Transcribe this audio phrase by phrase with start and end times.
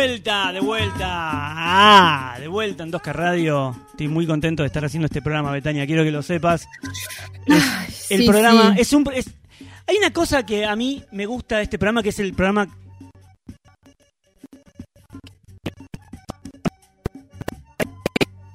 [0.00, 1.06] vuelta, de vuelta.
[1.06, 3.76] Ah, de vuelta en 2K Radio.
[3.90, 5.86] Estoy muy contento de estar haciendo este programa, Betania.
[5.86, 6.66] Quiero que lo sepas.
[7.46, 8.80] Es- el programa sí.
[8.80, 9.06] es un.
[9.14, 9.30] es-
[9.86, 12.66] hay una cosa que a mí me gusta de este programa, que es el programa.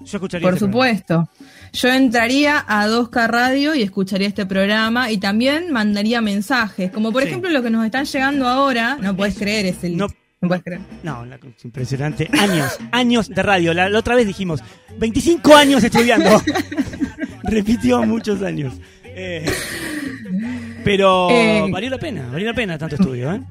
[0.05, 0.97] Yo escucharía Por este programa.
[0.97, 1.29] supuesto.
[1.73, 7.23] Yo entraría a 2K Radio y escucharía este programa y también mandaría mensajes, como por
[7.23, 7.29] Sí.
[7.29, 8.97] ejemplo lo que nos están llegando ahora.
[9.01, 9.97] No puedes creer, es el.
[9.97, 10.07] No.
[10.45, 10.81] No puedes creer.
[11.03, 12.29] No, la- es impresionante.
[12.39, 13.73] Años, años de radio.
[13.73, 14.61] La, la otra vez dijimos,
[14.97, 16.41] 25 años estudiando.
[17.43, 18.73] Repitió muchos años.
[19.03, 19.45] Eh,
[20.83, 23.41] pero Eh, valió la pena, valió la pena tanto estudio, ¿eh?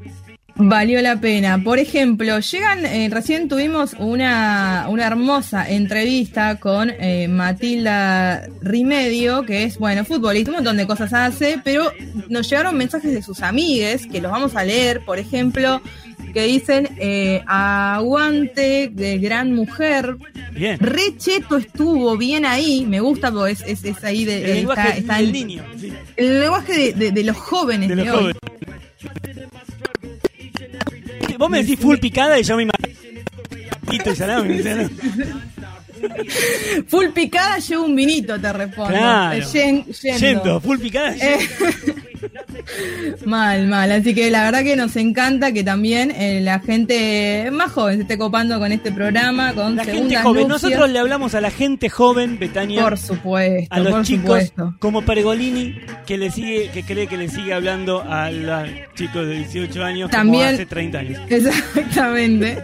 [0.56, 1.60] Valió la pena.
[1.64, 9.64] Por ejemplo, llegan, eh, recién tuvimos una, una hermosa entrevista con eh, Matilda Rimedio, que
[9.64, 11.90] es, bueno, futbolista, un montón de cosas hace, pero
[12.28, 15.82] nos llegaron mensajes de sus amigues, que los vamos a leer, por ejemplo,
[16.34, 20.16] que dicen, eh, aguante de gran mujer,
[20.52, 20.78] Bien.
[20.80, 24.54] re cheto estuvo bien ahí, me gusta porque es, es, es ahí de, El está-
[24.56, 25.64] lenguaje está del el- niño.
[25.80, 28.12] sí, el lenguaje de, de- de los jóvenes de los hoy.
[28.14, 28.38] jóvenes.
[31.38, 33.20] Vos me decís full picada y yo me imagino.
[33.92, 34.90] y salame, salame.
[36.88, 38.90] Full picada llevo un vinito, te respondo.
[38.92, 39.36] Claro.
[39.38, 40.18] Eh, yen- yendo.
[40.18, 41.14] Yendo, full picada.
[41.16, 41.38] Eh,
[43.26, 43.90] mal, mal.
[43.92, 48.02] Así que la verdad que nos encanta que también eh, la gente más joven se
[48.02, 50.48] esté copando con este programa, con La gente joven.
[50.48, 50.62] nupcias.
[50.64, 52.82] Nosotros le hablamos a la gente joven, Betania.
[52.82, 54.74] Por supuesto, a los por chicos supuesto.
[54.78, 59.34] como Pergolini que le sigue que cree que le sigue hablando a los chicos de
[59.38, 61.20] 18 años También- como hace 30 años.
[61.28, 62.58] Exactamente.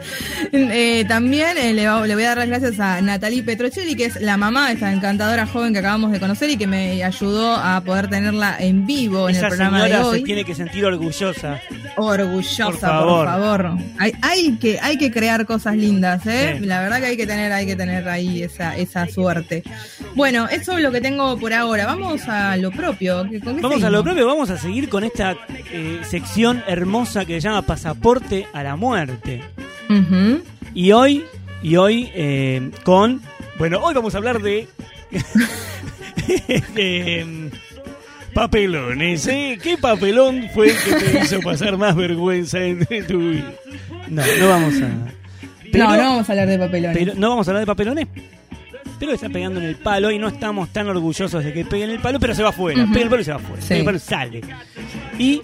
[0.53, 4.07] Eh, también eh, le, va- le voy a dar las gracias a Natalie Petrocelli, que
[4.07, 7.55] es la mamá de esta encantadora joven que acabamos de conocer y que me ayudó
[7.55, 11.61] a poder tenerla en vivo en Esa el programa de se tiene que sentir orgullosa.
[11.97, 13.71] Orgullosa, Por por favor.
[13.99, 16.57] Hay, hay que, hay que crear cosas lindas, ¿eh?
[16.59, 16.67] Sí.
[16.67, 19.63] La verdad que hay que tener, hay que tener ahí esa, esa suerte.
[20.15, 21.87] Bueno, eso es lo que tengo por ahora.
[21.87, 23.19] Vamos a lo propio.
[23.43, 25.37] ¿Con qué Vamos a lo propio, vamos a seguir con esta
[25.73, 29.43] eh, sección hermosa que se llama Pasaporte a la Muerte.
[30.75, 31.25] Y hoy,
[31.63, 33.21] y hoy eh, con,
[33.59, 34.69] bueno, hoy vamos a hablar de,
[36.75, 37.51] de, em,
[38.33, 39.59] papelones, ¿eh?
[39.63, 43.53] ¿Qué papelón fue el que te hizo pasar más vergüenza en, tu vida?
[44.09, 44.89] No, no vamos a...
[45.73, 46.99] Pero- no, no vamos a hablar de papelones.
[46.99, 48.09] pero no vamos a hablar de papelones.
[48.99, 51.91] Pero está pegando en el palo y no estamos tan orgullosos de que pegue en
[51.91, 52.83] el palo, pero se va afuera.
[52.85, 52.93] Ujú.
[52.93, 53.63] Pega el palo y se va afuera.
[53.63, 53.75] Sí.
[53.75, 54.41] El palo y sale.
[55.19, 55.43] Y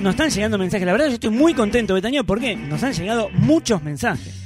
[0.00, 0.86] nos están llegando mensajes.
[0.86, 4.37] La verdad, yo estoy muy contento, Betania, porque nos han llegado muchos mensajes.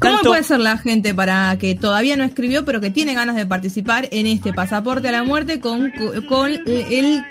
[0.00, 3.36] ¿Cómo Tanto- puede ser la gente para que todavía no escribió, pero que tiene ganas
[3.36, 5.92] de participar en este pasaporte a la muerte con,
[6.26, 7.22] con el,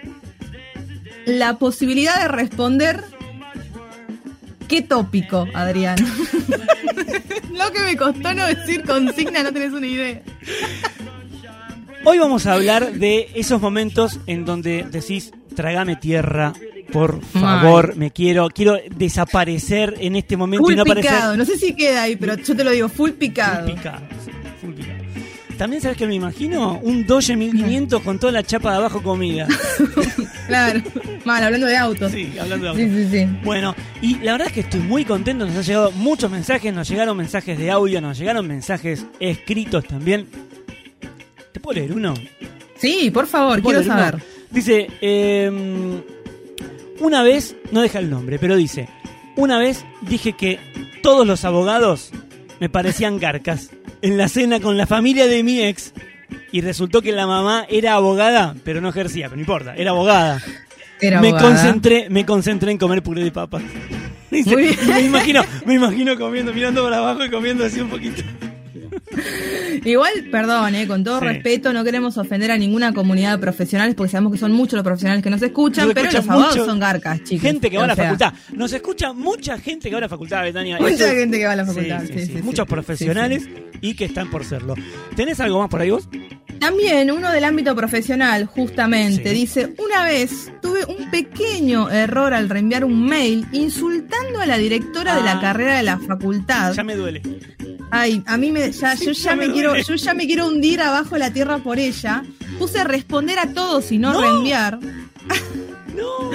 [1.26, 3.04] la posibilidad de responder
[4.68, 5.98] qué tópico, Adrián?
[7.52, 10.22] Lo que me costó no decir consigna, no tenés una idea.
[12.06, 16.54] Hoy vamos a hablar de esos momentos en donde decís, trágame tierra,
[16.92, 21.12] por favor, me quiero, quiero desaparecer en este momento Full y no aparecer.
[21.12, 23.68] picado, no sé si queda ahí, pero yo te lo digo, full picado.
[23.68, 25.00] Full picado, sí, full picado.
[25.58, 29.48] También sabes que me imagino un Doge 1500 con toda la chapa de abajo comida.
[30.48, 30.82] Claro,
[31.26, 32.12] mal, hablando de autos.
[32.12, 32.82] Sí, hablando de auto.
[32.82, 33.28] Sí, sí, sí.
[33.44, 36.90] Bueno, y la verdad es que estoy muy contento, nos han llegado muchos mensajes, nos
[36.90, 40.26] llegaron mensajes de audio, nos llegaron mensajes escritos también.
[41.52, 42.16] ¿Te puedo leer uno?
[42.78, 44.04] Sí, por favor, ¿Te puedo quiero uno?
[44.06, 44.24] saber.
[44.50, 46.02] Dice, eh,
[47.00, 48.88] una vez, no deja el nombre, pero dice,
[49.36, 50.60] una vez dije que
[51.02, 52.12] todos los abogados
[52.60, 53.72] me parecían garcas
[54.02, 55.94] en la cena con la familia de mi ex
[56.52, 60.42] y resultó que la mamá era abogada, pero no ejercía, pero no importa, era abogada.
[61.02, 61.50] Era me abogada.
[61.50, 63.64] concentré, me concentré en comer puré de papas.
[64.32, 68.22] Dice, me imagino, me imagino comiendo, mirando para abajo y comiendo así un poquito.
[69.86, 71.26] Igual, perdón, eh, con todo Sí.
[71.26, 74.84] respeto, no queremos ofender a ninguna comunidad de profesionales porque sabemos que son muchos los
[74.84, 77.42] profesionales que nos escuchan, Nos pero escuchan los abogados son garcas, chicos.
[77.42, 78.34] Gente que va a la sea, facultad.
[78.54, 80.78] Nos escucha mucha gente que va a la facultad, Betania.
[80.80, 82.04] Mucha Eso gente que va a la facultad.
[82.06, 83.48] sí, Muchos profesionales
[83.82, 84.76] y que están por serlo.
[85.16, 86.08] ¿Tenés algo más por ahí vos?
[86.60, 89.36] También uno del ámbito profesional, justamente, Sí.
[89.36, 95.16] dice, una vez tuve un pequeño error al reenviar un mail insultando a la directora
[95.16, 95.36] de Ah.
[95.36, 96.74] la carrera de la facultad.
[96.74, 97.22] Ya me duele.
[97.92, 101.16] Ay, a mí me, ya, yo ya me quiero, yo ya me quiero hundir abajo
[101.16, 102.24] de la tierra por ella.
[102.60, 104.22] Puse responder a todos y no, No.
[104.22, 104.80] reenviar.
[105.96, 106.30] No.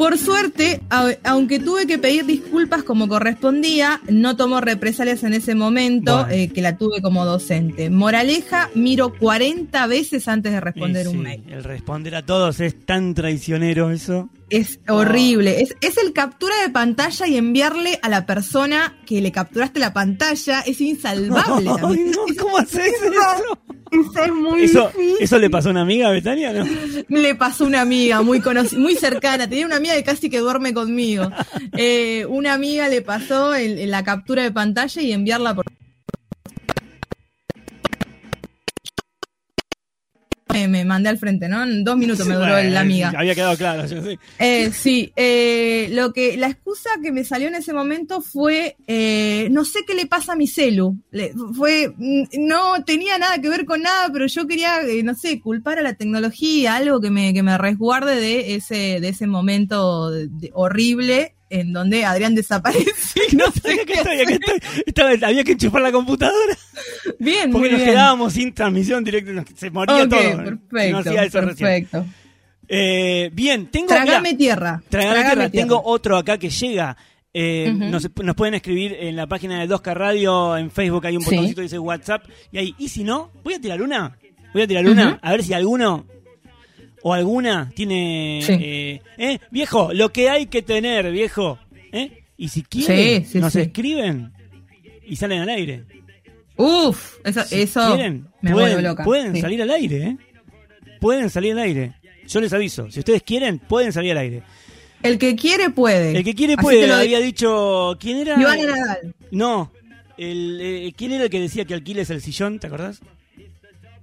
[0.00, 0.80] Por suerte,
[1.24, 6.32] aunque tuve que pedir disculpas como correspondía, no tomó represalias en ese momento Bueno.
[6.32, 7.90] eh, que la tuve como docente.
[7.90, 11.44] Moraleja, miro 40 veces antes de responder un mail.
[11.48, 14.30] El responder a todos es tan traicionero eso.
[14.48, 15.60] Es horrible.
[15.60, 19.92] Es, es el captura de pantalla y enviarle a la persona que le capturaste la
[19.92, 20.62] pantalla.
[20.62, 21.70] Es insalvable.
[21.80, 23.58] No, ¿Cómo haces eso?
[23.90, 25.16] Eso es muy Eso, difícil.
[25.20, 26.52] ¿Eso le pasó a una amiga, Betania?
[26.52, 26.64] ¿no?
[27.08, 28.40] Le pasó a una amiga muy
[28.76, 29.48] muy cercana.
[29.48, 31.30] Tenía una amiga que casi que duerme conmigo.
[31.76, 35.64] Eh, una amiga le pasó el- la captura de pantalla y enviarla por.
[40.52, 41.62] Me, me mandé al frente, ¿no?
[41.62, 43.12] En dos minutos me duró Bueno, la amiga.
[43.16, 44.18] Había quedado claro, yo sé.
[44.38, 49.48] Eh, sí, eh, lo que la excusa que me salió en ese momento fue eh,
[49.50, 50.96] no sé qué le pasa a mi celu.
[51.10, 55.14] Le- fue mm, no tenía nada que ver con nada, pero yo quería eh, no
[55.14, 59.26] sé culpar a la tecnología, algo que me que me resguarde de ese de ese
[59.26, 63.20] momento de- de- horrible en donde Adrián desaparece.
[63.36, 64.58] No sé, aquí estoy, estoy.
[64.86, 66.56] Estaba- había que enchufar la computadora
[67.18, 67.90] Bien, porque muy nos bien.
[67.90, 69.44] quedábamos sin transmisión directa.
[69.54, 70.20] Se moría todo.
[70.20, 71.68] si perfecto, no hacía eso recién.
[71.68, 72.06] perfecto.
[72.68, 73.88] Eh, bien, tengo.
[73.88, 74.82] Tragame tierra.
[74.88, 75.50] Tragame Tragame tierra.
[75.50, 75.62] tierra.
[75.68, 76.96] Tengo otro acá que llega.
[77.32, 81.22] Eh, nos, nos pueden escribir en la página de 2K Radio, en Facebook hay un
[81.22, 81.30] Sí.
[81.36, 82.24] botoncito que dice WhatsApp.
[82.52, 84.16] Y ahí, y si no, voy a tirar una.
[84.52, 86.06] Voy a tirar una, a ver si alguno
[87.02, 88.40] o alguna tiene.
[88.44, 88.52] Sí.
[88.60, 91.58] eh, eh, viejo, lo que hay que tener, viejo.
[91.92, 92.24] ¿eh?
[92.36, 94.32] Y si quieren, Sí, sí, nos escriben
[95.06, 95.84] y salen al aire.
[96.56, 99.04] Uf, eso, Si eso quieren, me pueden, vuelve loca.
[99.04, 100.16] pueden salir al aire, ¿eh?
[101.00, 101.94] Pueden salir al aire.
[102.28, 104.42] Yo les aviso, si ustedes quieren, pueden salir al aire.
[105.02, 106.16] El que quiere puede.
[106.18, 107.26] El que quiere Así puede, lo había digo.
[107.26, 107.96] dicho.
[107.98, 108.38] ¿Quién era?
[108.38, 109.14] Iván Nadal.
[109.30, 109.72] No.
[110.18, 112.58] El, eh, ¿Quién era el que decía que alquiles el sillón?
[112.58, 113.00] ¿Te acordás?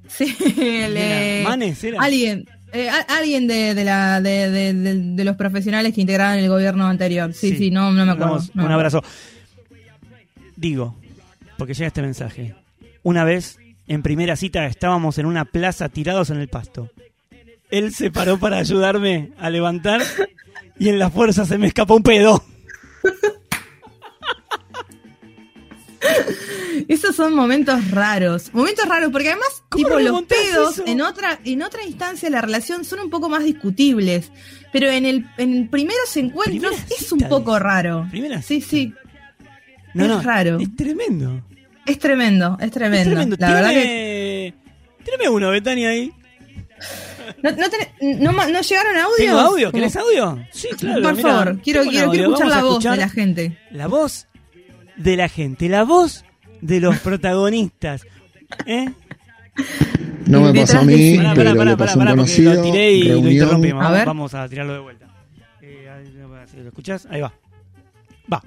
[0.07, 2.01] Sí, el, ¿Manes era?
[2.01, 6.87] Alguien, eh, alguien de, de la, de, de- de- los profesionales que integraban el gobierno
[6.87, 7.33] anterior.
[7.33, 8.39] Sí, sí, no, no me acuerdo.
[8.53, 9.03] No un abrazo.
[10.55, 10.95] Digo,
[11.57, 12.55] porque llega este mensaje.
[13.03, 16.89] Una vez, en primera cita, estábamos en una plaza tirados en el pasto.
[17.69, 20.01] Él se paró para ayudarme a levantar
[20.79, 22.43] y en la fuerza se me escapó un pedo.
[26.87, 28.53] Esos son momentos raros.
[28.53, 30.87] Momentos raros, porque además, ¿Cómo tipo, los pedos eso?
[30.87, 34.31] en otra, en otra instancia de la relación son un poco más discutibles.
[34.71, 38.07] Pero en el en primeros encuentros Primera es un poco raro.
[38.09, 38.93] Primera Sí, sí.
[39.93, 40.59] No, Es no, raro.
[40.59, 41.41] Es tremendo.
[41.85, 43.09] Es tremendo, es Es tremendo.
[43.11, 43.35] tremendo.
[43.39, 44.53] La verdad que.
[45.03, 46.11] Tírame, uno, Betania, ahí.
[47.41, 49.17] ¿No, no, no llegaron audios?
[49.17, 49.71] ¿Tengo audio?
[49.71, 50.37] ¿Querés audio?
[50.51, 51.01] Sí, claro.
[51.01, 53.57] Por favor, quiero, quiero, quiero escuchar Vamos la voz escuchar de la gente.
[53.71, 54.27] La voz
[54.95, 56.23] de la gente, la voz
[56.67, 58.03] de los protagonistas.
[58.65, 58.85] ¿Eh?
[60.27, 61.17] No me pasó a mí.
[61.17, 62.53] Pará, pero pará, le pasó a un pará, porque conocido.
[62.53, 63.33] lo tiré y lo reunión.
[63.33, 63.79] interrumpimos.
[63.81, 64.05] A Vamos, ver.
[64.05, 65.07] vamos a tirarlo de vuelta.
[65.61, 65.87] Eh,
[66.61, 67.07] ¿Lo escuchás?
[67.09, 67.33] Ahí va.
[68.31, 68.43] Va.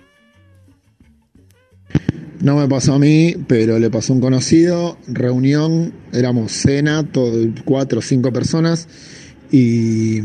[2.41, 4.99] No me pasó a mí, pero le pasó a un conocido.
[5.09, 7.33] Reunión, éramos cena, todo,
[7.65, 8.89] cuatro o cinco personas.
[9.51, 10.21] Y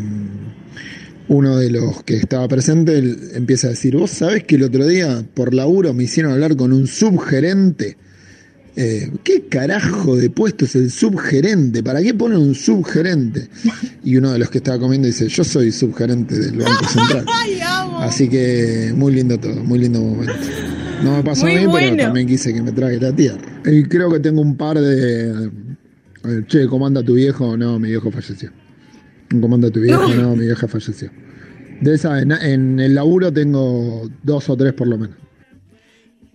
[1.27, 4.85] uno de los que estaba presente él empieza a decir: Vos sabés que el otro
[4.87, 7.97] día por laburo me hicieron hablar con un subgerente.
[8.77, 11.81] Eh, ¿Qué carajo de puesto es el subgerente?
[11.81, 13.47] ¿Para qué ponen un subgerente?
[14.03, 17.25] Y uno de los que estaba comiendo dice: Yo soy subgerente del Banco Central.
[18.01, 20.33] Así que muy lindo todo, muy lindo momento.
[21.03, 21.87] No me pasó Muy a mí, bueno.
[21.91, 23.37] pero también quise que me trague la tierra.
[23.65, 25.49] Y creo que tengo un par de.
[26.47, 27.55] Che, ¿cómo anda tu viejo?
[27.55, 28.49] No, mi viejo falleció.
[29.29, 30.07] ¿Cómo anda tu viejo?
[30.09, 31.09] No, mi vieja falleció.
[31.81, 35.17] De esa, en, en el laburo tengo dos o tres por lo menos.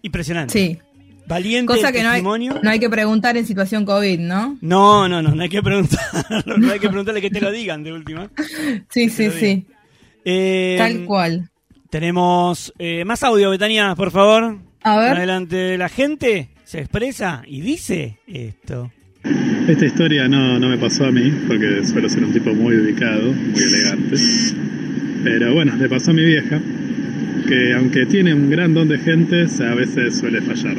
[0.03, 0.53] Impresionante.
[0.53, 0.79] Sí.
[1.26, 2.59] Valiente Cosa que no hay, testimonio.
[2.61, 4.59] no hay que preguntar en situación COVID, ¿no?
[4.61, 6.57] No, no, no, no hay que preguntarlo.
[6.59, 8.31] No hay que preguntarle que te lo digan de última.
[8.91, 9.67] Sí, Que sí, sí.
[10.25, 11.50] Eh, Tal cual.
[11.88, 14.59] Tenemos eh, más audio, Betania, por favor.
[14.83, 15.17] A ver.
[15.17, 18.91] Adelante, la gente se expresa y dice esto.
[19.69, 23.33] Esta historia no, no me pasó a mí, porque suelo ser un tipo muy ubicado,
[23.33, 24.17] muy elegante.
[25.23, 26.59] Pero bueno, le pasó a mi vieja,
[27.47, 30.77] que aunque tiene un gran don de gentes, a veces suele fallar.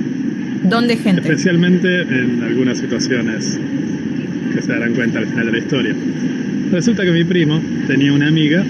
[0.63, 1.21] ¿Dónde gente?
[1.21, 3.60] Especialmente en algunas situaciones
[4.53, 5.95] que se darán cuenta al final de la historia.
[6.71, 8.63] Resulta que mi primo tenía una amiga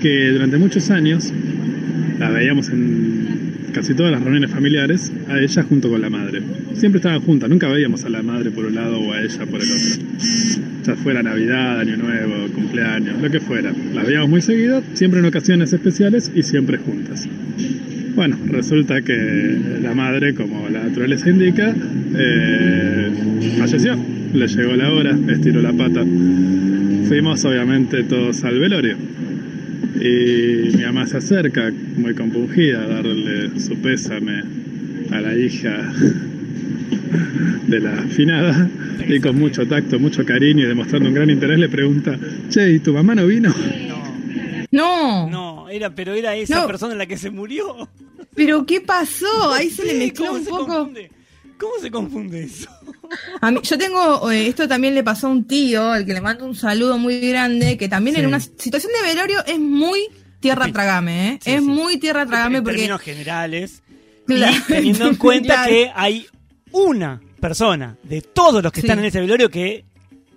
[0.00, 1.32] que durante muchos años
[2.18, 3.13] la veíamos en
[3.74, 6.40] casi todas las reuniones familiares, a ella junto con la madre.
[6.74, 9.60] Siempre estaban juntas, nunca veíamos a la madre por un lado o a ella por
[9.60, 10.04] el otro.
[10.86, 13.72] Ya fuera Navidad, Año Nuevo, cumpleaños, lo que fuera.
[13.92, 17.28] Las veíamos muy seguido, siempre en ocasiones especiales y siempre juntas.
[18.14, 21.74] Bueno, resulta que la madre, como la naturaleza indica,
[22.16, 23.10] eh,
[23.58, 23.96] falleció.
[24.32, 26.04] Le llegó la hora, estiró la pata.
[27.08, 28.96] Fuimos obviamente todos al velorio.
[30.00, 34.42] Y mi mamá se acerca, muy compungida, a darle su pésame
[35.12, 35.92] a la hija
[37.68, 38.68] de la afinada
[39.08, 42.18] y con mucho tacto, mucho cariño y demostrando un gran interés le pregunta,
[42.50, 43.54] che, ¿y tu mamá no vino?
[44.70, 45.30] No.
[45.30, 46.66] No, era, pero era esa No.
[46.66, 47.88] persona la que se murió.
[48.34, 49.52] Pero ¿qué pasó?
[49.52, 50.66] Ahí se le mezcló ¿cómo un poco.
[50.66, 51.10] confunde?
[51.56, 52.68] ¿Cómo se confunde eso?
[53.40, 56.20] A mí- yo tengo, eh, esto también le pasó a un tío, al que le
[56.20, 58.22] mando un saludo muy grande, que también Sí.
[58.22, 60.00] en una situación de velorio es muy
[60.40, 61.38] tierra tragame, ¿eh?
[61.42, 61.66] Sí, es sí.
[61.66, 62.76] muy tierra tragame en porque...
[62.78, 63.82] términos generales.
[64.26, 64.56] Claro.
[64.56, 65.70] Y teniendo en cuenta Claro.
[65.70, 66.26] que hay
[66.72, 69.84] una persona de todos los que están en ese velorio que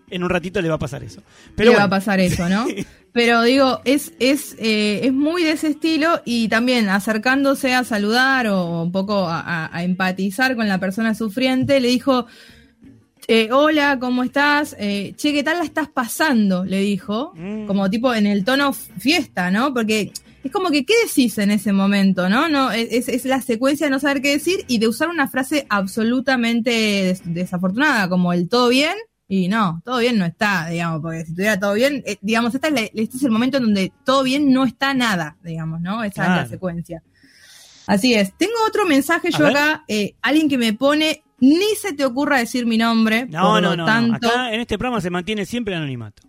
[0.10, 1.22] en un ratito le va a pasar eso.
[1.58, 2.66] le va a pasar eso, ¿no?
[3.14, 8.48] Pero digo, es, es, eh, es muy de ese estilo y también acercándose a saludar
[8.48, 12.28] o un poco a, a- a empatizar con la persona sufriente, le dijo,
[13.28, 14.76] eh, hola, ¿cómo estás?
[14.80, 16.64] Eh, che, ¿qué tal la estás pasando?
[16.64, 17.66] Le dijo, Mm.
[17.68, 19.74] como tipo en el tono fiesta, ¿no?
[19.74, 20.12] Porque
[20.44, 22.48] es como que, ¿qué decís en ese momento, no?
[22.48, 25.66] no es, es- la secuencia de no saber qué decir y de usar una frase
[25.70, 28.96] absolutamente des- desafortunada, como el todo bien.
[29.30, 32.70] Y no, todo bien no está, digamos, porque si estuviera todo bien, eh, digamos, esta
[32.70, 36.02] es la- este es el momento en donde todo bien no está nada, digamos, ¿no?
[36.02, 37.04] Esa es la secuencia.
[37.88, 38.32] Así es.
[38.38, 39.58] Tengo otro mensaje A yo ver.
[39.58, 43.62] acá, eh, alguien que me pone, ni se te ocurra decir mi nombre, no, por
[43.62, 44.16] no, lo no, no.
[44.16, 46.24] Acá en este programa se mantiene siempre el anonimato.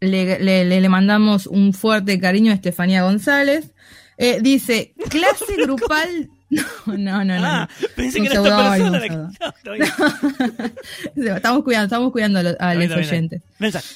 [0.00, 3.72] le, le- le- le mandamos un fuerte cariño a Estefanía González.
[4.18, 6.28] Eh, dice, clase grupal...
[6.52, 7.46] No, no, no, no.
[7.46, 9.00] ah, pensé que era esta persona
[9.64, 11.36] No, bien.
[11.36, 13.42] Estamos cuidando, estamos cuidando a los, a los oyentes.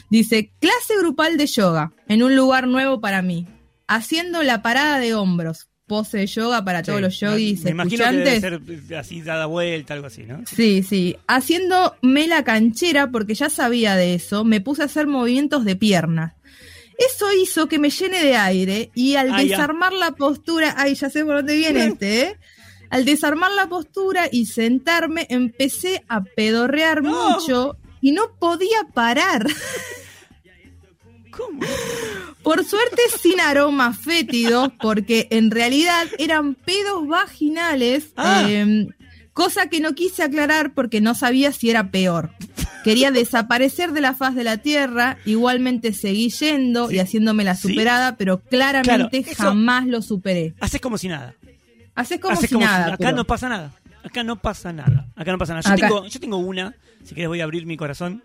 [0.09, 3.47] Dice, clase grupal de yoga, en un lugar nuevo para mí,
[3.89, 8.13] haciendo la parada de hombros, pose de yoga para todos los yogis Me imagino que
[8.17, 10.43] debe ser así dada vuelta, algo así, ¿no?
[10.47, 11.17] Sí, sí.
[11.29, 16.37] Haciéndome la canchera, porque ya sabía de eso, me puse a hacer movimientos de pierna.
[16.97, 19.57] Eso hizo que me llene de aire y al Ah, ya.
[19.57, 22.37] desarmar la postura, ay, ya sé por dónde viene este, ¿eh?
[22.91, 27.31] Al desarmar la postura y sentarme, empecé a pedorrear No.
[27.41, 29.47] mucho y no podía parar.
[31.31, 31.61] ¿Cómo?
[32.45, 38.47] Por suerte sin aromas fétidos, porque en realidad eran pedos vaginales, Ah.
[38.49, 38.87] eh,
[39.33, 42.31] cosa que no quise aclarar porque no sabía si era peor.
[42.85, 46.97] Quería desaparecer de la faz de la tierra, igualmente seguí yendo Sí.
[46.97, 47.69] y haciéndome la Sí.
[47.69, 50.55] superada, pero claramente Claro, jamás lo superé.
[50.61, 51.35] Haces como si nada.
[51.95, 52.87] Haces como si como si- nada.
[52.89, 53.73] acá pero- no pasa nada.
[54.05, 55.07] Acá no pasa nada.
[55.17, 55.63] Acá no pasa nada.
[55.67, 56.75] Yo, Acá- tengo, yo tengo una,
[57.05, 58.23] si querés voy a abrir mi corazón.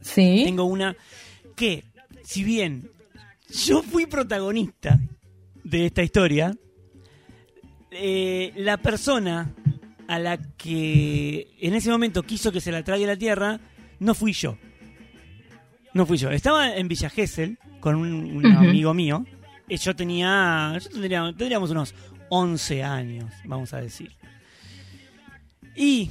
[0.00, 0.42] Sí.
[0.44, 0.94] Tengo una
[1.56, 1.82] que,
[2.24, 2.88] si bien
[3.52, 4.98] yo fui protagonista
[5.64, 6.54] de esta historia,
[7.90, 9.52] eh, la persona
[10.08, 13.60] a la que en ese momento quiso que se la trague la tierra,
[14.00, 14.58] no fui yo.
[15.94, 16.30] No fui yo.
[16.30, 19.24] Estaba en Villa Gesell con un, amigo mío.
[19.68, 20.76] Eh, Yo tenía.
[20.82, 21.94] Yo tendría- tendríamos unos
[22.30, 24.10] 11 años, vamos a decir.
[25.76, 26.10] Y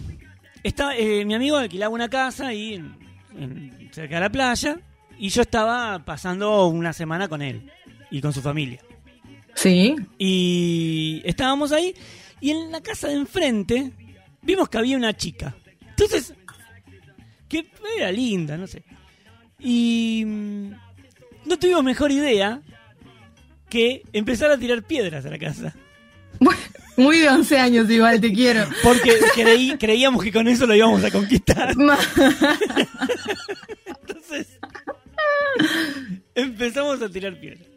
[0.64, 2.96] estaba, eh, mi amigo alquilaba una casa ahí en-
[3.38, 4.80] en- cerca de la playa.
[5.22, 7.72] Y yo estaba pasando una semana con él
[8.10, 8.82] y con su familia.
[9.54, 9.96] Sí.
[10.18, 11.94] Y estábamos ahí
[12.40, 13.92] y en la casa de enfrente
[14.42, 15.56] vimos que había una chica.
[15.90, 16.34] Entonces,
[17.48, 17.68] que
[18.00, 18.82] era linda, no sé.
[19.60, 20.72] Y mm,
[21.46, 22.60] no tuvimos mejor idea
[23.70, 25.76] que empezar a tirar piedras a la casa.
[26.98, 28.68] Muy de 11 años igual, te quiero.
[28.84, 31.72] Porque creí, creíamos que con eso lo íbamos a conquistar.
[33.86, 34.60] Entonces,
[36.36, 37.68] empezamos a tirar piedras.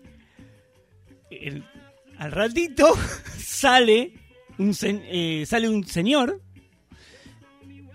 [1.31, 1.65] El-
[2.19, 2.95] al ratito
[3.39, 4.13] sale
[4.59, 6.41] un, sen- eh, sale un señor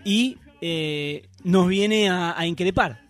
[0.03, 3.07] y eh, nos viene a, a increpar.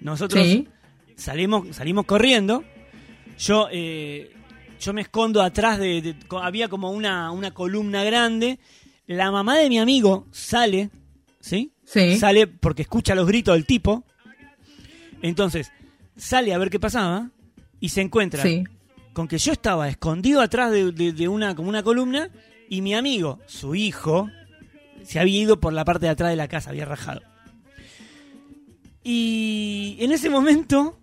[0.00, 0.68] Nosotros Sí.
[1.16, 2.64] salimos, salimos corriendo.
[3.38, 4.32] Yo, eh,
[4.80, 8.58] yo me escondo atrás de, Había como una, una columna grande.
[9.06, 10.90] La mamá de mi amigo sale,
[11.40, 11.72] ¿sí?
[11.84, 12.16] Sí.
[12.16, 14.04] Sale porque escucha los gritos del tipo.
[15.22, 15.70] Entonces,
[16.20, 17.30] sale a ver qué pasaba
[17.80, 18.64] y se encuentra Sí.
[19.12, 22.28] con que yo estaba escondido atrás de, de- de una, como una columna
[22.68, 24.28] y mi amigo, su hijo,
[25.02, 27.22] se había ido por la parte de atrás de la casa, había rajado.
[29.02, 30.98] Y en ese momento,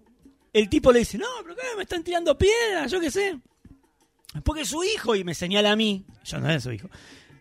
[0.54, 3.38] el tipo le dice, no, pero qué, me están tirando piedras, yo qué sé.
[4.44, 6.90] Porque su hijo, y me señala a mí, yo no era su hijo,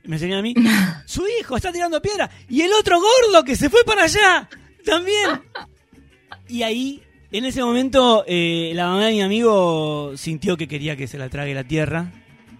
[0.04, 0.54] me señala a mí,
[1.06, 4.48] su hijo está tirando piedra y el otro gordo que se fue para allá,
[4.84, 5.42] también.
[6.48, 7.02] Y ahí,
[7.32, 11.28] en ese momento, eh, la mamá de mi amigo sintió que quería que se la
[11.28, 12.12] trague la tierra.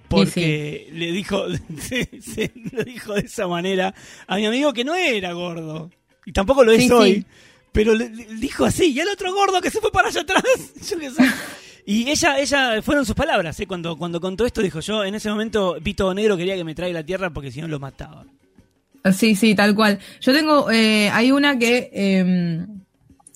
[0.08, 1.44] Porque le dijo,
[1.80, 3.92] se, se lo dijo de esa manera
[4.26, 5.90] a mi amigo que no era gordo.
[6.24, 7.26] Y tampoco lo es Sí, hoy.
[7.72, 10.42] Pero le, le dijo así, y el otro gordo que se fue para allá atrás.
[10.90, 11.22] Yo qué sé.
[11.88, 13.66] Y ella, ella, fueron sus palabras, ¿eh?
[13.66, 16.98] cuando, cuando contó esto, dijo yo, en ese momento Vito Negro quería que me traiga
[16.98, 18.24] la tierra porque si no lo mataba.
[19.14, 20.00] Sí, sí, tal cual.
[20.20, 22.66] Yo tengo, eh, hay una que eh,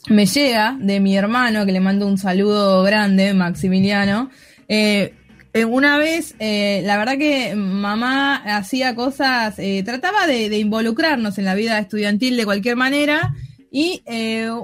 [0.09, 4.31] me llega de mi hermano, que le mando un saludo grande, Maximiliano.
[4.69, 5.15] Eh,
[5.53, 11.39] eh, una vez, eh, la verdad que mamá hacía cosas, eh, trataba de, de involucrarnos
[11.39, 13.35] en la vida estudiantil de cualquier manera
[13.73, 14.03] y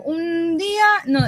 [0.04, 1.20] un día no,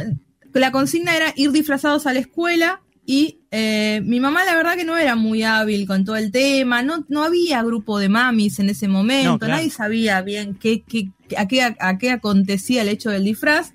[0.53, 4.97] la consigna era ir disfrazados a la escuela y mi mamá la verdad que no
[4.97, 8.89] era muy hábil con todo el tema, no, no había grupo de mamis en ese
[8.89, 9.55] momento, No, claro.
[9.55, 13.73] nadie sabía bien qué, qué, a, qué, a qué acontecía el hecho del disfraz.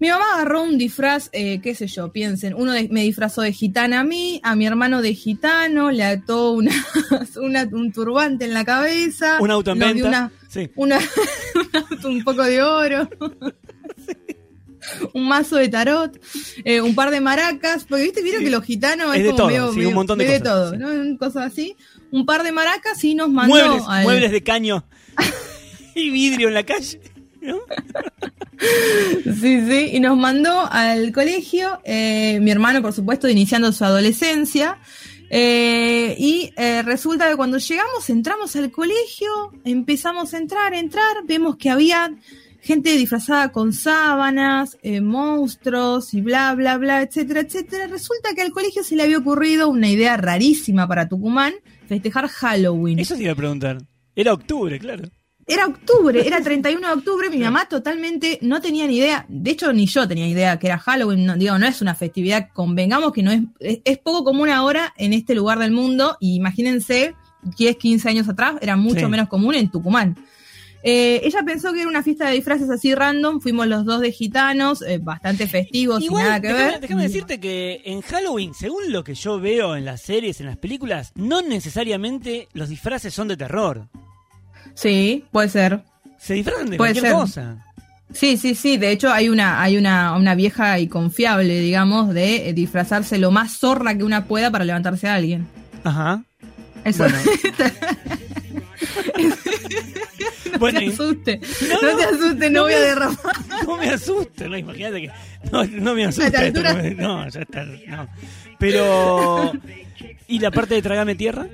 [0.00, 3.52] Mi mamá agarró un disfraz, eh, qué sé yo, piensen, uno de- me disfrazó de
[3.52, 6.70] gitana a mí, a mi hermano de gitano, le ató una,
[7.42, 9.38] una- un turbante en la cabeza.
[9.40, 10.08] Un auto en venta.
[10.08, 10.70] una- Sí.
[10.76, 10.98] una,
[12.04, 13.08] un poco de oro,
[15.14, 16.18] un mazo de tarot,
[16.64, 18.44] eh, un par de maracas, porque viste, vieron Sí.
[18.46, 20.76] que los gitanos Es es, de como todo, medio, sí, un montón de todo, sí.
[20.78, 21.18] ¿no?
[21.18, 21.76] Cosas así.
[22.10, 24.86] Un par de maracas y nos mandó Muebles, al- muebles de caño
[25.94, 27.00] y vidrio en la calle.
[28.60, 34.78] Sí, sí, y nos mandó al colegio, eh, mi hermano, por supuesto, iniciando su adolescencia.
[35.30, 41.56] eh, y eh, resulta que cuando llegamos, entramos al colegio, empezamos a entrar, entrar, vemos
[41.56, 42.10] que había
[42.60, 47.86] gente disfrazada con sábanas, monstruos y bla, bla, bla, etcétera, etcétera.
[47.86, 51.54] Resulta que al colegio se le había ocurrido una idea rarísima para Tucumán,
[51.86, 52.98] festejar Halloween.
[52.98, 53.78] Eso te iba a preguntar.
[54.16, 55.04] Era octubre, claro.
[55.50, 59.72] Era octubre, era 31 de octubre, mi mamá totalmente no tenía ni idea, de hecho
[59.72, 63.22] ni yo tenía idea que era Halloween, no, digo, no es una festividad, convengamos que
[63.22, 67.14] no es, es, es poco común ahora en este lugar del mundo, y imagínense,
[67.56, 69.06] 10, 15 años atrás, era mucho Sí.
[69.06, 70.16] menos común en Tucumán.
[70.82, 74.12] Eh, ella pensó que era una fiesta de disfraces así random, fuimos los dos de
[74.12, 76.80] gitanos, eh, bastante festivos, sin nada que déjame, ver.
[76.80, 80.56] déjame decirte que en Halloween, según lo que yo veo en las series, en las
[80.58, 83.88] películas, no necesariamente los disfraces son de terror.
[84.74, 85.80] Sí, puede ser.
[86.18, 87.12] Se disfrazan de Puede cualquier ser.
[87.12, 87.64] cosa.
[88.12, 88.76] Sí, sí, sí.
[88.78, 93.30] De hecho, hay una, hay una, una vieja y confiable, digamos, de eh, disfrazarse lo
[93.30, 95.46] más zorra que una pueda para levantarse a alguien.
[95.84, 96.22] Ajá.
[96.84, 97.04] Eso.
[97.04, 97.18] Bueno.
[100.52, 101.40] no Bueno, te asuste.
[101.68, 103.18] No, No, no, te asustes, no, no voy a derramar.
[103.66, 105.10] No me asusta, no, imagínate que.
[105.52, 106.72] No, no me esto, altura.
[106.74, 107.64] no, no, ya está.
[107.86, 108.08] No.
[108.58, 109.52] Pero.
[110.26, 111.46] ¿Y la parte de Tragame Tierra?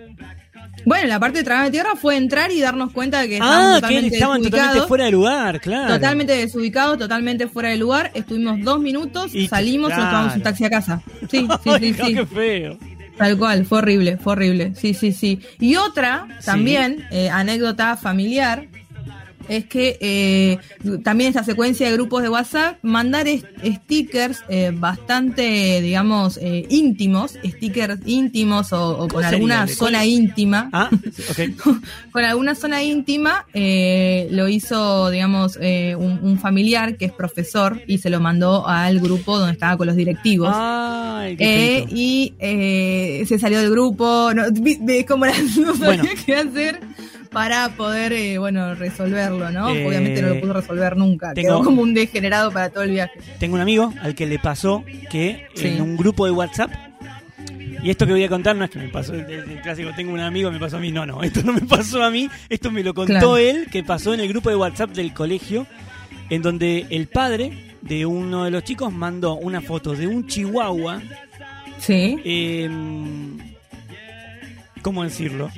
[0.84, 3.74] Bueno, la parte de Tragame Tierra fue entrar y darnos cuenta de que estaban Ah,
[3.76, 5.94] que totalmente estaban totalmente fuera de lugar, claro.
[5.94, 8.10] Totalmente desubicados, totalmente fuera de lugar.
[8.14, 11.02] Estuvimos dos minutos, Y- salimos y nos tomamos un taxi a casa.
[11.30, 12.14] Sí, sí, sí, sí.
[12.14, 12.78] qué feo.
[13.16, 14.72] Tal cual, fue horrible, fue horrible.
[14.74, 15.40] Sí, sí, sí.
[15.60, 18.66] Y otra, también, eh, anécdota familiar,
[19.48, 20.58] es que eh,
[21.02, 23.26] también esta secuencia de grupos de WhatsApp, mandar
[23.64, 30.04] stickers eh, bastante, digamos, eh, íntimos, stickers íntimos o, o ¿Cómo con alguna ¿Cuál- zona
[30.06, 30.68] íntima.
[30.72, 30.90] Ah,
[31.30, 31.80] ok.
[32.12, 37.80] con alguna zona íntima eh, lo hizo, digamos, eh, un, un familiar que es profesor
[37.86, 40.50] y se lo mandó al grupo donde estaba con los directivos.
[40.54, 46.02] Ay, qué Eh, y eh, se salió del grupo, no, vi- como la, no sabía
[46.02, 46.04] Bueno.
[46.26, 46.80] qué hacer
[47.34, 49.68] para poder, eh, bueno, resolverlo, ¿no?
[49.70, 52.92] Eh, Obviamente no lo pudo resolver nunca, tengo- quedó como un degenerado para todo el
[52.92, 53.12] viaje.
[53.38, 55.66] Tengo un amigo al que le pasó que Sí.
[55.68, 56.70] en un grupo de WhatsApp.
[57.82, 60.14] Y esto que voy a contar no es que me pasó el, el clásico, tengo
[60.14, 60.90] un amigo, me pasó a mí.
[60.90, 62.30] No, no, esto no me pasó a mí.
[62.48, 63.36] Esto me lo contó Claro.
[63.36, 65.66] él, que pasó en el grupo de WhatsApp del colegio,
[66.30, 71.02] en donde el padre de uno de los chicos mandó una foto de un chihuahua.
[71.78, 72.70] Sí, eh,
[74.84, 75.50] ¿Cómo decirlo?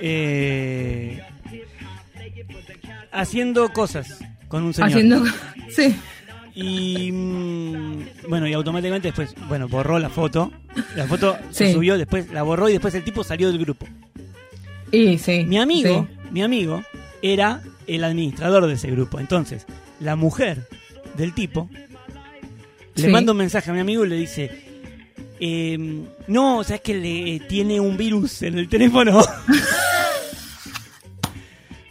[0.00, 1.22] Eh,
[3.10, 4.90] haciendo cosas con un señor.
[4.90, 5.24] haciendo...
[5.70, 5.96] Sí,
[6.54, 10.52] Y mm, bueno, y automáticamente después, bueno, borró la foto.
[10.94, 13.86] La foto se subió, después la borró y después el tipo salió del grupo.
[14.92, 15.44] y sí.
[15.44, 16.28] Mi amigo, sí.
[16.30, 16.82] mi amigo
[17.22, 19.18] era el administrador de ese grupo.
[19.18, 19.64] Entonces,
[20.00, 20.68] la mujer
[21.16, 21.70] del tipo
[22.94, 24.65] le manda un mensaje a mi amigo y le dice,
[25.40, 29.22] em, no, o sea, es que le tiene un virus en el teléfono.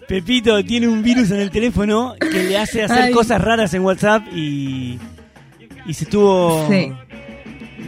[0.08, 3.12] Pepito tiene un virus en el teléfono que le hace hacer Ay.
[3.14, 5.00] cosas raras en WhatsApp y,
[5.88, 6.68] y se tuvo...
[6.70, 6.92] Sí.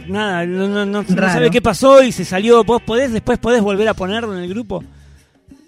[0.08, 2.64] Nada, no, no, no- sabe qué pasó y se salió.
[2.64, 4.82] ¿Vos podés, después podés volver a ponerlo en el grupo?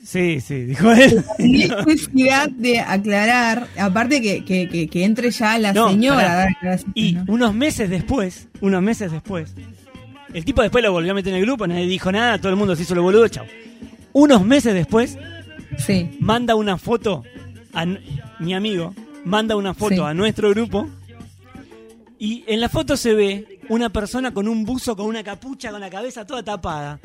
[0.02, 1.22] Sí, sí, dijo él.
[1.38, 6.48] necesidad de aclarar, aparte que, que, que, que entre ya la señora
[6.94, 7.24] Y ¿no?
[7.28, 9.54] unos meses después, unos meses después,
[10.32, 12.56] el tipo después lo volvió a meter en el grupo, nadie dijo nada, todo el
[12.56, 13.46] mundo se hizo lo boludo, chao.
[14.12, 15.16] Unos meses después,
[15.78, 17.22] Sí, manda una foto
[17.72, 17.86] a
[18.40, 20.00] mi amigo, manda una foto Sí.
[20.00, 20.88] a nuestro grupo
[22.18, 25.80] y en la foto se ve una persona con un buzo, con una capucha, con
[25.80, 26.98] la cabeza toda tapada.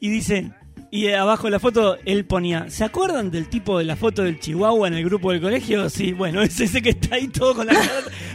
[0.00, 0.52] Y dice,
[0.94, 4.38] y abajo de la foto él ponía, ¿se acuerdan del tipo de la foto del
[4.38, 5.90] Chihuahua en el grupo del colegio?
[5.90, 7.88] Sí, bueno, es ese que está ahí todo con la cara.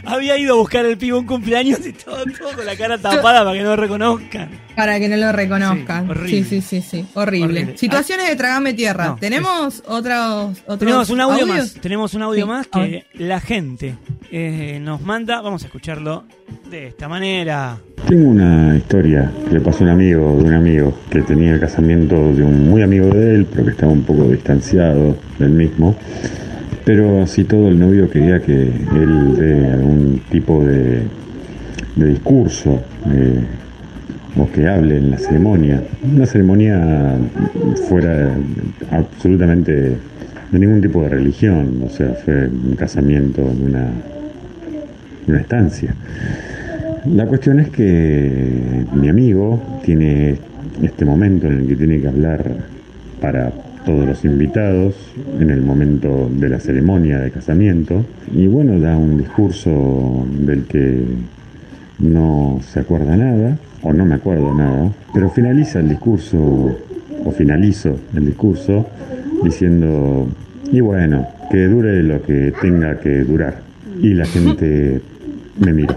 [0.04, 3.44] Había ido a buscar el pibe un cumpleaños y todo, todo con la cara tapada
[3.44, 4.50] para que no lo reconozcan.
[4.80, 6.06] Para que no lo reconozcan.
[6.06, 6.30] Sí, horrible.
[6.30, 7.06] Sí, sí, sí, sí.
[7.12, 7.60] Horrible.
[7.60, 7.76] Horrible.
[7.76, 9.08] Situaciones de Tragame Tierra.
[9.08, 11.58] No, ¿Tenemos otros, otros Tenemos un audio audios?
[11.58, 13.96] más, tenemos un audio Sí, más que la gente
[14.30, 15.42] eh, nos manda.
[15.42, 16.24] Vamos a escucharlo
[16.70, 17.76] de esta manera.
[18.08, 21.60] Tengo una historia que le pasó a un amigo de un amigo que tenía el
[21.60, 25.94] casamiento de un muy amigo de él, pero que estaba un poco distanciado del mismo.
[26.86, 31.02] Pero así todo el novio quería que él dé algún tipo de,
[31.96, 33.44] de discurso eh,
[34.36, 35.82] o que hable en la ceremonia.
[36.02, 37.16] Una ceremonia
[37.88, 38.30] fuera
[38.90, 43.90] absolutamente de ningún tipo de religión, o sea, fue un casamiento en una,
[45.28, 45.94] una estancia.
[47.06, 50.36] La cuestión es que mi amigo tiene
[50.82, 52.44] este momento en el que tiene que hablar
[53.20, 53.52] para
[53.84, 54.94] todos los invitados
[55.38, 61.04] en el momento de la ceremonia de casamiento y bueno, da un discurso del que
[61.98, 66.76] no se acuerda nada o no me acuerdo nada, pero finaliza el discurso
[67.24, 68.86] o finalizo el discurso
[69.42, 70.28] diciendo
[70.72, 73.60] y bueno, que dure lo que tenga que durar
[74.00, 75.00] y la gente
[75.58, 75.96] me mira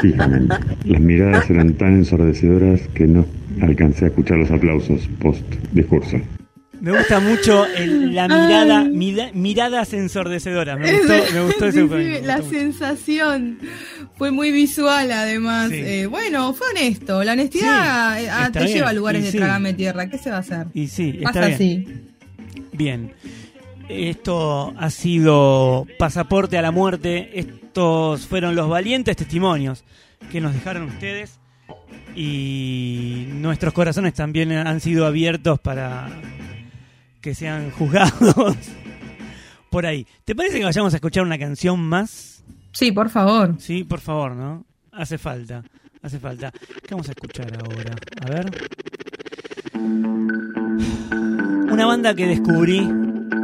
[0.00, 0.56] fijamente.
[0.84, 3.24] Las miradas eran tan ensordecedoras que no
[3.60, 6.18] alcancé a escuchar los aplausos post discurso.
[6.84, 10.78] Me gusta mucho el- la mirada, mida- miradas ensordecedoras.
[10.78, 12.58] Me gustó, me gustó ese Sí, sí, eufemismo, me la gustó mucho.
[12.60, 13.58] sensación
[14.18, 15.70] fue muy visual además.
[15.70, 15.76] Sí.
[15.76, 17.24] Eh, bueno, fue honesto.
[17.24, 19.38] La honestidad Sí, eh, ah, está te bien, lleva a lugares y de sí.
[19.38, 20.10] Tragame Tierra.
[20.10, 20.66] ¿Qué se va a hacer?
[20.74, 21.54] Y sí, está Pasa bien.
[21.54, 21.86] así.
[22.72, 23.12] Bien.
[23.88, 27.30] Esto ha sido Pasaporte a la Muerte.
[27.38, 29.84] Estos fueron los valientes testimonios
[30.30, 31.38] que nos dejaron ustedes.
[32.16, 36.08] Y nuestros corazones también han sido abiertos para
[37.24, 38.54] que sean juzgados
[39.70, 40.06] por ahí.
[40.26, 42.44] ¿Te parece que vayamos a escuchar una canción más?
[42.72, 43.54] Sí, por favor.
[43.58, 44.66] Sí, por favor, ¿no?
[44.92, 45.64] Hace falta,
[46.02, 46.52] hace falta.
[46.52, 47.96] ¿Qué vamos a escuchar ahora?
[48.20, 48.68] A ver.
[51.72, 52.86] Una banda que descubrí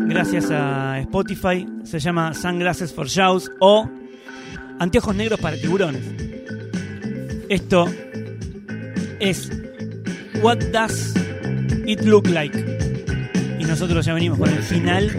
[0.08, 3.88] gracias a Spotify se llama Sunglasses for Shows o
[4.78, 6.04] Anteojos Negros para Tiburones.
[7.48, 7.86] Esto
[9.20, 9.50] es
[10.42, 11.14] What Does
[11.86, 12.89] It Look Like?
[13.60, 15.10] Y nosotros ya venimos con el final